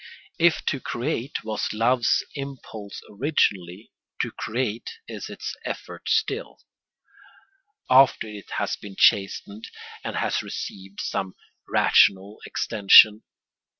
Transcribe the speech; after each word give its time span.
If 0.39 0.65
to 0.65 0.79
create 0.79 1.43
was 1.43 1.71
love's 1.73 2.23
impulse 2.33 3.03
originally, 3.07 3.91
to 4.23 4.31
create 4.31 4.89
is 5.07 5.29
its 5.29 5.55
effort 5.63 6.09
still, 6.09 6.57
after 7.87 8.25
it 8.27 8.49
has 8.57 8.75
been 8.75 8.95
chastened 8.97 9.69
and 10.03 10.15
has 10.15 10.41
received 10.41 11.01
some 11.01 11.35
rational 11.69 12.39
extension. 12.47 13.21